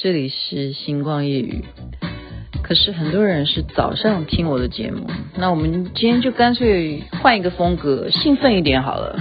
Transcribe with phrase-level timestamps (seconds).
[0.00, 1.64] 这里是星光夜语。
[2.62, 9.18] 可是很多人是早上听我的节目，那我们今天就干脆换一个风格，兴奋一点好了。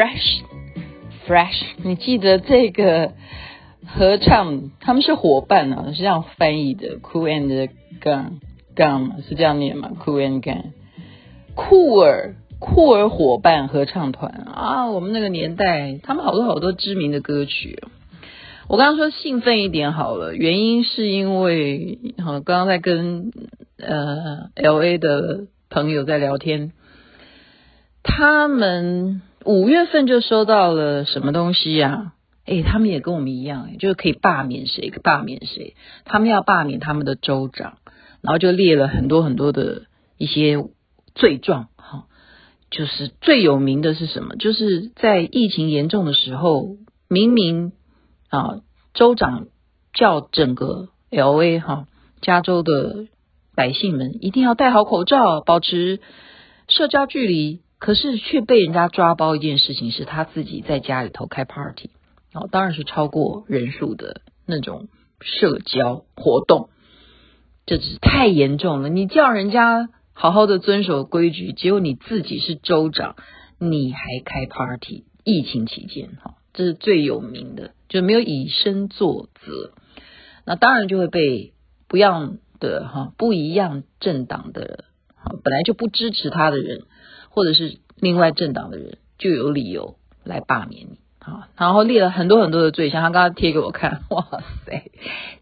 [0.00, 3.12] Fresh，Fresh，你记得这个
[3.86, 7.68] 合唱他们是伙伴啊，是这样翻译的 Cool and
[8.00, 10.70] Gang，Gang 是这样念吗？Cool and Gang，
[11.54, 17.82] 酷儿酷儿伙伴合唱团啊，我们那个年代，他们好多好多知名的歌曲。
[18.68, 23.32] 我刚刚说兴奋一点好了，原因是因为哈，刚刚在跟
[23.76, 26.72] 呃 LA 的朋友在聊天，
[28.02, 29.20] 他们。
[29.44, 32.12] 五月份就收到了什么东西呀？
[32.46, 35.76] 诶，他们也跟我们一样，就是可以罢免谁，罢免谁。
[36.04, 37.78] 他们要罢免他们的州长，
[38.22, 39.82] 然后就列了很多很多的
[40.18, 40.56] 一些
[41.14, 41.68] 罪状。
[41.76, 42.04] 哈，
[42.70, 44.36] 就是最有名的是什么？
[44.36, 46.76] 就是在疫情严重的时候，
[47.08, 47.72] 明明
[48.28, 48.60] 啊，
[48.94, 49.46] 州长
[49.94, 51.86] 叫整个 LA 哈，
[52.20, 53.06] 加州的
[53.54, 56.00] 百姓们一定要戴好口罩，保持
[56.68, 57.60] 社交距离。
[57.80, 61.88] 可是却被人家抓包一件事情，是他自己在家里头开 party，
[62.34, 64.88] 哦，当然是超过人数的那种
[65.20, 66.68] 社交活动，
[67.64, 68.90] 这只是太严重了。
[68.90, 73.16] 你叫人家好好的遵守规矩，结果你自己是州长，
[73.58, 79.72] 你还开 party，疫情期间，哈，这是最有名的，就没有以身作则，
[80.44, 81.54] 那当然就会被
[81.88, 84.84] 不一样的哈不一样政党的，
[85.42, 86.82] 本来就不支持他的人。
[87.30, 94.26] 或者是另外政党的人就有理由来罢免你啊，然后列了很多很多的罪，像他刚刚贴给我看， 哇
[94.66, 94.90] 塞，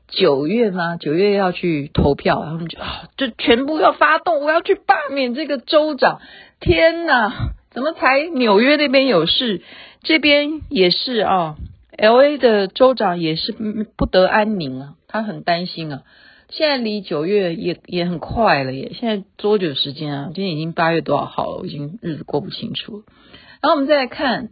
[0.09, 0.97] 九月吗？
[0.97, 6.21] 九月要去投票，他们就啊，就全部要发动，我要去罢免这个州长。
[6.61, 9.63] 天哪，怎么才纽约那边有事，
[10.03, 11.57] 这边也是啊
[11.97, 13.53] ，LA 的州长也是
[13.97, 16.03] 不得安宁啊，他很担心啊。
[16.51, 18.93] 现在离九月也也很快了耶！
[18.99, 20.31] 现在多久时间啊？
[20.35, 21.59] 今天已经八月多少号了？
[21.59, 23.05] 我已经日子过不清楚。
[23.61, 24.49] 然后我们再来看，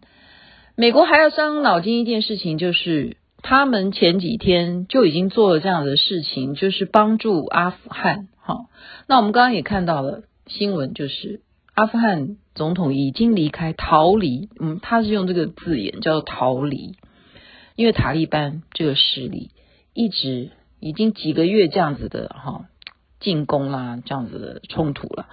[0.76, 8.28] 美国还要伤脑筋一件事情，就是他们前几天就已经做了这样的事情，就是帮助阿富汗。
[8.38, 8.66] 好，
[9.08, 11.40] 那我们刚刚也看到了新闻，就是
[11.72, 16.94] 阿富汗总统已经离开逃离，嗯，他是用这个字眼叫做逃离，
[17.74, 19.48] 因为塔利班这个势力
[19.94, 20.50] 一直。
[20.86, 22.66] 已经几个月这样子的哈
[23.18, 25.26] 进攻啦，这样子的冲突了，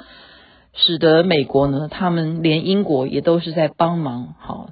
[0.73, 4.69] 使得美国呢，他们连英国也都是在帮忙哈，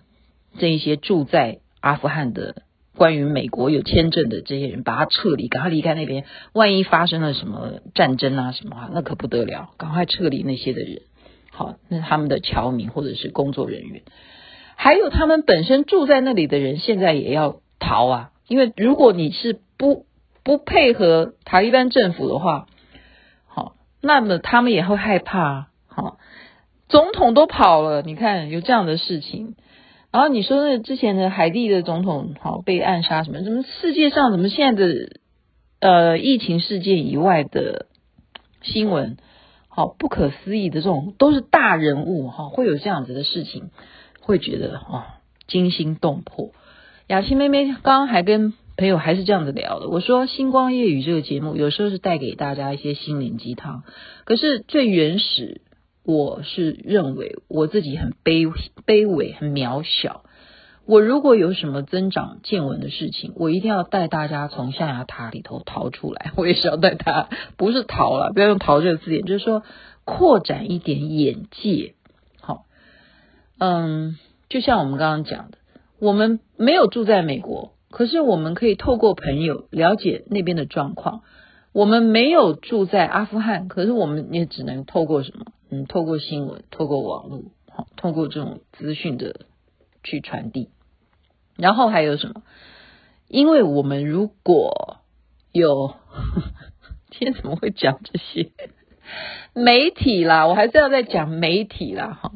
[0.57, 2.63] 这一些住在阿富汗的
[2.95, 6.25] 关于美国有签证的这些人，把他撤离，赶快离开那边。
[6.53, 11.01] 万一发生了什么战争啊什么啊，那可不得了，赶快撤离那些的人。
[11.51, 14.01] 好，那他们的侨民或者是工作人员，
[14.75, 20.05] 还有他们本身住在那里的人，现在也要逃啊，因为如果你是不
[20.43, 22.65] 不配合塔利班政府的话，
[23.47, 25.67] 好，那么他们也会害怕。
[25.85, 26.17] 好，
[26.89, 29.55] 总统都跑了，你看有这样的事情。
[30.11, 33.43] 然后你说那之前的海地的总统好被暗杀什么？
[33.43, 34.93] 怎么世界上怎么现在的
[35.79, 37.85] 呃疫情事件以外的
[38.61, 39.17] 新闻，
[39.67, 43.69] 好不可思议的这种都是大人物哈，会有这样子的事情，
[44.21, 45.03] 会觉得哦
[45.47, 46.51] 惊心动魄。
[47.07, 48.53] 雅琪妹妹刚刚还跟。
[48.81, 49.89] 朋友还是这样子聊的。
[49.89, 53.83] 我说《星光夜语》这个节目有时候是带给大家一些心灵鸡汤，
[54.25, 55.61] 可是最原始，
[56.03, 58.51] 我是认为我自己很卑
[58.87, 60.23] 卑微、很渺小。
[60.87, 66.31] 我如果有什么增长见闻的事情，我一定要带大家从象牙塔里头逃出来。
[66.35, 69.61] 我也是要带他，不是逃了，不要用“逃”这个字眼，就是说
[70.05, 71.93] 扩展一点眼界。
[72.41, 72.65] 好，
[73.59, 74.17] 嗯，
[74.49, 75.59] 就像我们刚刚讲的，
[75.99, 77.73] 我们没有住在美国。
[77.91, 81.21] 可是我们可以透过朋友了解那边的状况。
[81.73, 85.45] 我们没有住在阿富汗，可是我们也只能透过什么？
[85.69, 89.45] 嗯，透过新闻，透过网络，好，透过这种资讯的
[90.03, 90.69] 去传递。
[91.55, 92.43] 然后还有什么？
[93.29, 94.97] 因为我们如果
[95.53, 95.95] 有，
[97.11, 98.51] 今天怎么会讲这些？
[99.53, 102.33] 媒体啦，我还是要再讲媒体啦哈。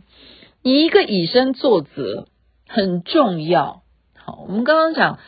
[0.62, 2.28] 你一个以身作则
[2.68, 3.84] 很重要。
[4.16, 5.20] 好，我们刚刚讲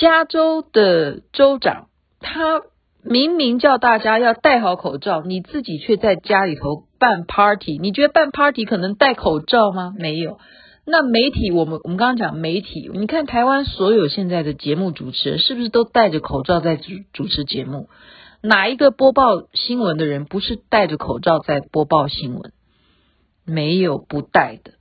[0.00, 1.88] 加州的州长，
[2.20, 2.62] 他
[3.04, 7.76] 明明叫大家要戴好口罩，你自己却在家里头办 party。
[7.78, 9.92] 你觉得办 party 可能戴口罩吗？
[9.98, 10.38] 没有。
[10.86, 17.90] 那媒体，我们我们刚刚讲媒体，你看台湾所有现在的节目主持人是不是都戴着口罩在主主持节目？
[18.40, 22.52] 哪一个播报新闻的人不是戴着口罩在播报新闻？
[23.44, 24.72] 没有不戴的，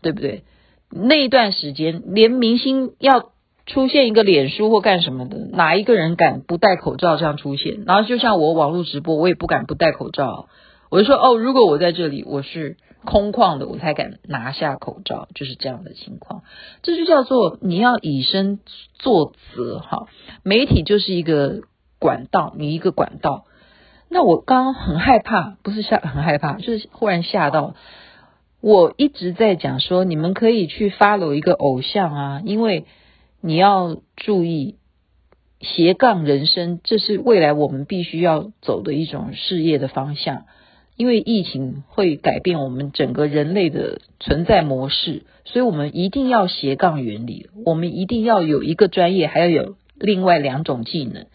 [0.00, 0.44] 对不对？
[0.90, 3.30] 那一段时间，连明星要
[3.68, 7.84] 出现一个脸书或干什么的，哪一个人敢不戴口罩这样出现？
[7.86, 10.48] 然后就像我网络直播，我也不敢不戴口罩。
[10.90, 12.76] 我就说哦，如果我在这里，我是。
[13.04, 16.42] 空旷的，我才敢拿下口罩，就是这样的情况。
[16.82, 18.58] 这就叫做你要以身
[18.98, 20.08] 作则哈。
[20.42, 21.60] 媒体就是一个
[22.00, 23.44] 管道，你一个管道。
[24.10, 27.74] 那我刚刚很害怕，不是吓很害怕，就是忽然吓到。
[28.60, 32.84] 我一直在讲说，你们可以去 follow 一个偶像啊，因为
[33.40, 34.76] 你要注意
[35.60, 40.44] 斜杠人生，这是未来我们必须要走的一种事业的方向。
[40.96, 47.50] 因为疫情会改变我们整个人类的存在模式，所以我们一定要斜杠原理。
[47.64, 51.26] 我们一定要有一个专业，还要有另外两种技能，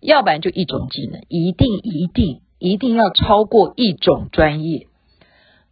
[0.00, 4.86] 要不然就一种技能，一定一定一定要超过一种专业。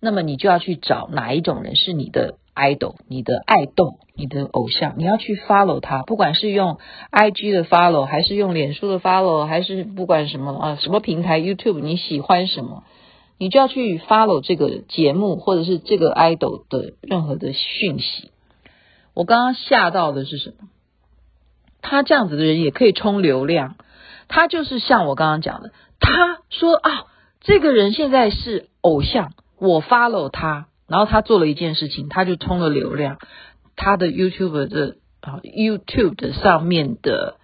[0.01, 6.79] 那么你就要去找哪一种人是你的 idol，你的爱豆，你的偶像，你要去 follow 他，不管是用
[7.11, 12.85] IG 的 follow，还是用脸书的 follow，还是不管什么啊，什么平台 YouTube，你喜欢什么？
[13.39, 18.31] 你就要去 follow 这个节目或者是这个 idol 的任何的讯息。
[19.15, 20.69] 我刚刚吓到的是什么？
[21.81, 23.77] 他这样子的人也可以冲流量。
[24.27, 27.07] 他就是像我刚刚讲的，他说啊，
[27.41, 33.19] 这个人现在是偶像，我 follow 他，然后他做了一件事情，他就充了流量。
[33.77, 37.37] 他的 YouTube 的啊 YouTube 的上面的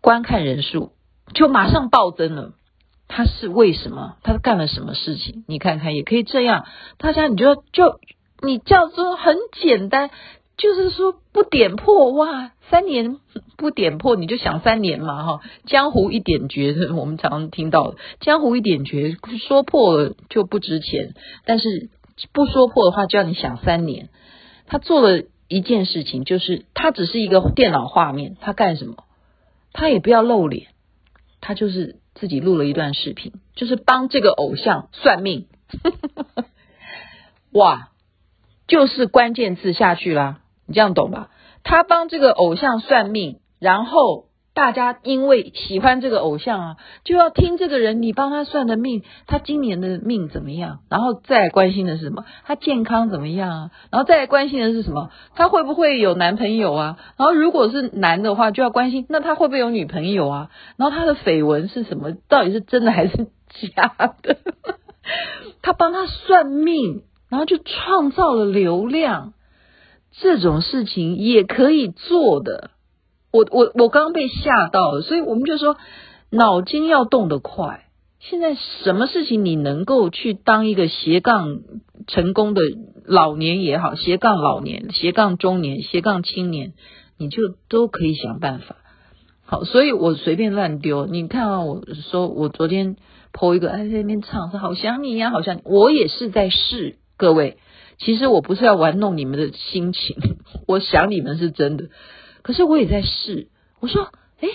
[0.00, 0.92] 观看人数
[1.34, 2.52] 就马上暴增了。
[3.08, 4.16] 他是为什么？
[4.24, 5.44] 他干了什么事情？
[5.46, 6.64] 你看看，也可以这样。
[6.98, 8.00] 大家，你就就
[8.42, 10.10] 你叫做很简单，
[10.56, 13.18] 就是说不点破哇，三年
[13.56, 15.40] 不点破，你就想三年嘛哈。
[15.66, 19.16] 江湖一点绝，我们常常听到江湖一点绝，
[19.46, 21.14] 说破了就不值钱，
[21.44, 21.90] 但是
[22.32, 24.08] 不说破的话，就要你想三年。
[24.66, 29.04] 他做了一件事情，就是他只是一个电脑画面，他干什么？
[29.72, 30.68] 他也不要露脸，
[31.40, 31.96] 他就是。
[32.18, 35.48] 自己录了一段视频，就是帮这个偶像算命，
[37.52, 37.90] 哇，
[38.66, 41.30] 就是关键字下去啦，你这样懂吧？
[41.62, 44.26] 他帮这个偶像算命，然后。
[44.56, 50.78] 大家因为喜欢这个偶像啊，就要听这个人你帮他算的命，他今年的命怎么样？
[50.88, 52.24] 然后再关心的是什么？
[52.46, 53.70] 他健康怎么样啊？
[53.90, 55.10] 然后再关心的是什么？
[55.34, 56.96] 他会不会有男朋友啊？
[57.18, 60.50] 然后如果是男的话，就要关心那他会不会有女朋友啊？
[60.78, 62.16] 然后他的绯闻是什么？
[62.26, 63.26] 到底是真的还是
[63.74, 64.38] 假的？
[65.60, 69.34] 他帮他算命，然后就创造了流量，
[70.20, 72.70] 这种事情也可以做的。
[73.32, 75.76] 我我我刚刚被吓到了，所以我们就说
[76.30, 77.84] 脑筋要动得快。
[78.18, 81.58] 现在什么事情你能够去当一个斜杠
[82.06, 82.62] 成功的
[83.04, 86.72] 老年也好，斜杠老年、斜杠中年、斜杠青年，
[87.18, 88.76] 你就都可以想办法。
[89.44, 91.06] 好，所以我随便乱丢。
[91.06, 92.96] 你看啊，我说我昨天
[93.32, 96.96] po 一个，哎，在那边唱说好想你呀，好像我也是在试。
[97.18, 97.58] 各位，
[97.98, 100.16] 其实我不是要玩弄你们的心情，
[100.68, 101.88] 我想你们是真的。
[102.42, 103.48] 可是我也在试，
[103.80, 104.48] 我说，诶，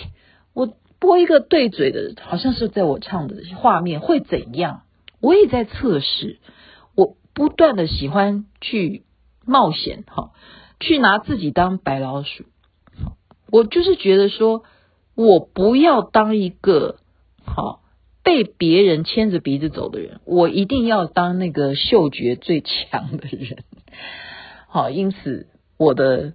[0.54, 4.82] 我播一个对嘴的，好像是在我唱的画面会怎样？
[5.20, 6.38] 我也在测试，
[6.94, 9.02] 我不断的喜欢去
[9.44, 10.30] 冒险，哈，
[10.80, 12.44] 去拿自己当白老鼠。
[13.50, 14.62] 我就是觉得说，
[15.14, 16.96] 我不要当一个
[17.44, 17.81] 好
[18.22, 23.64] 被别人牵着鼻子走的人，我一定要当那个嗅觉最强的人。
[24.68, 26.34] 好，因此我的。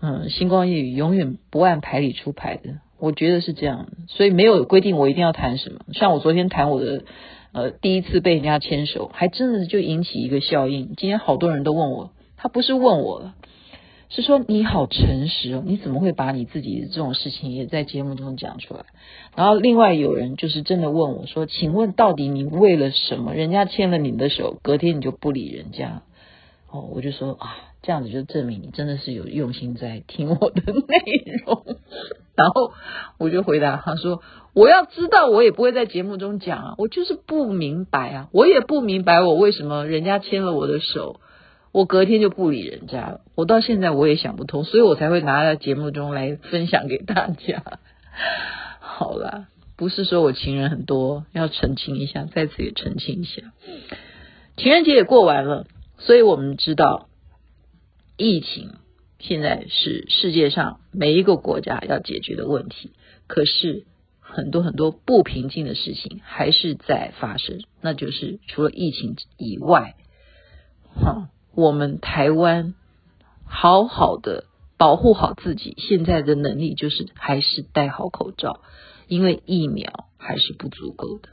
[0.00, 5.80] 嗯，星光夜雨永远不按牌理出牌的，我觉得是这样，所以没有规定我一定要谈什么。
[5.92, 7.02] 像我昨天谈我的
[7.50, 10.94] 呃第一次被人家牵手，还真的就引起一个效应。
[10.96, 13.34] 今天好多人都问我，他不是问我了，
[14.10, 18.86] 是说你好诚实哦，你怎么会把你自己的这种事情也在节目中讲出来？
[19.36, 23.34] 然后另外有人就是真的问我说，请问到底你为了什么？
[23.34, 26.02] 人家牵了你的手，隔天你就不理人家。
[26.70, 31.76] 哦，我就说啊，这样子就证明你真的是有用心在听我的内容。
[32.34, 32.72] 然后
[33.18, 34.22] 我就回答他说
[34.54, 41.20] ：“我要知道，我也不会在节目中讲啊，我就是不明白啊，我也不明白我为什么人家牵了我的手，
[41.72, 43.20] 我隔天就不理人家了。
[43.34, 47.62] 我到现在我也想不通，所以我才会拿在节目中来分享给大家。
[48.80, 53.52] 好啦，不是说我情人很多，要澄清一下，在此也澄清一下，
[54.56, 55.66] 情人节也过完了。”
[56.00, 57.08] 所以我们知道，
[58.16, 58.74] 疫情
[59.18, 62.92] 现在是世界上每一个国家要解决的问题。
[63.26, 63.84] 可是
[64.20, 69.96] 很多很多不平静的事情还是在发生，那就是除了疫情以外，
[70.94, 72.74] 哈，我们台湾
[73.44, 74.44] 好好的
[74.76, 78.60] 保护好自己，现在的能力就是还是戴好口罩，
[79.08, 81.28] 因为疫苗还是不足够的。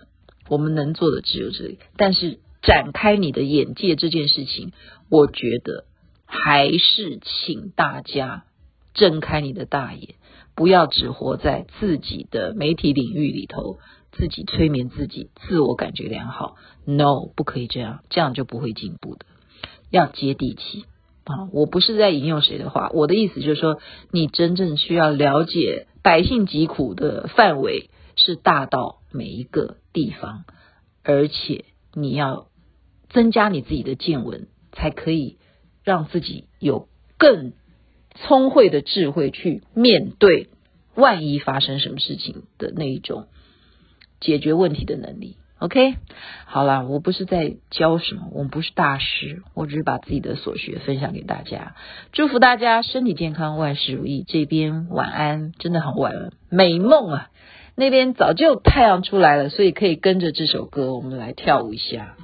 [0.50, 2.39] 我们能做的只有这里，但是。
[2.63, 4.72] 展开你的眼界这件事情，
[5.12, 5.86] 我觉得
[6.25, 8.46] 还是请大家
[8.96, 10.15] 睁开你的大眼，
[10.55, 13.77] 不要只活在自己的媒体领域里头，
[14.13, 16.55] 自己催眠自己，自我感觉良好。
[16.86, 19.27] No，不可以这样，这样就不会进步的。
[19.96, 20.86] 要接地气
[21.24, 21.50] 啊！
[21.52, 23.80] 我不是在引用谁的话，我的意思就是说，
[24.12, 30.46] 你真正需要了解百姓疾苦的范围是大到每一个地方，
[31.04, 32.48] 而且你要。
[33.08, 35.38] 增加你自己的见闻，才可以
[35.86, 37.54] 让自己有更
[38.16, 40.50] 聪慧的智慧去面对
[40.96, 43.28] 万一发生什么事情的那一种
[44.20, 45.38] 解决问题的能力。
[45.58, 45.96] OK，
[46.46, 51.76] 好啦，我不是在教什么，我们不是大师，我只是把自己的所学分享给大家。
[52.12, 54.26] 祝福大家身体健康，万事如意。
[54.28, 57.30] 这边晚安，真的很晚了，美梦啊！
[57.76, 62.16] 那边早就太阳出来了，所以可以跟着这首歌，我们来跳舞一下。